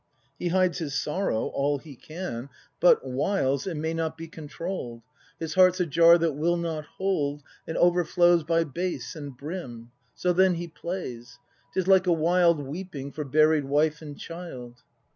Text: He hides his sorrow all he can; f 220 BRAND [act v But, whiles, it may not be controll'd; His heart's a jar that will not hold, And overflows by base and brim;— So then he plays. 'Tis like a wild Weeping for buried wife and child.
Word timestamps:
He 0.39 0.47
hides 0.47 0.79
his 0.79 0.95
sorrow 0.99 1.45
all 1.49 1.77
he 1.77 1.95
can; 1.95 2.45
f 2.45 2.49
220 2.49 2.49
BRAND 2.49 2.49
[act 2.49 2.49
v 2.71 2.79
But, 2.79 3.07
whiles, 3.15 3.67
it 3.67 3.77
may 3.77 3.93
not 3.93 4.17
be 4.17 4.27
controll'd; 4.27 5.03
His 5.39 5.53
heart's 5.53 5.79
a 5.79 5.85
jar 5.85 6.17
that 6.17 6.33
will 6.33 6.57
not 6.57 6.85
hold, 6.97 7.43
And 7.67 7.77
overflows 7.77 8.43
by 8.43 8.63
base 8.63 9.15
and 9.15 9.37
brim;— 9.37 9.91
So 10.15 10.33
then 10.33 10.55
he 10.55 10.67
plays. 10.67 11.37
'Tis 11.75 11.87
like 11.87 12.07
a 12.07 12.13
wild 12.13 12.61
Weeping 12.65 13.11
for 13.11 13.23
buried 13.23 13.65
wife 13.65 14.01
and 14.01 14.17
child. 14.17 14.81